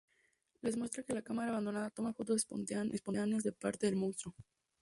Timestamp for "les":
0.63-0.75